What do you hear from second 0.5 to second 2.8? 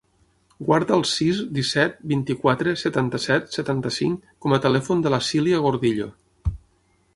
Guarda el sis, disset, vint-i-quatre,